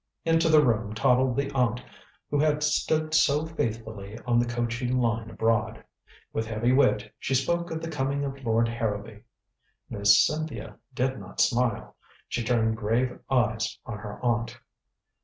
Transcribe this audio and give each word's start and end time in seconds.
Into 0.25 0.49
the 0.49 0.65
room 0.65 0.95
toddled 0.95 1.35
the 1.37 1.51
aunt 1.51 1.83
who 2.31 2.39
had 2.39 2.63
stood 2.63 3.13
so 3.13 3.45
faithfully 3.45 4.17
on 4.25 4.39
the 4.39 4.47
coaching 4.47 4.97
line 4.97 5.29
abroad. 5.29 5.83
With 6.33 6.47
heavy 6.47 6.71
wit, 6.71 7.13
she 7.19 7.35
spoke 7.35 7.69
of 7.69 7.83
the 7.83 7.87
coming 7.87 8.23
of 8.25 8.43
Lord 8.43 8.67
Harrowby. 8.67 9.21
Miss 9.91 10.25
Cynthia 10.25 10.79
did 10.95 11.19
not 11.19 11.39
smile. 11.39 11.95
She 12.27 12.43
turned 12.43 12.77
grave 12.77 13.19
eyes 13.29 13.77
on 13.85 13.99
her 13.99 14.19
aunt. 14.25 14.59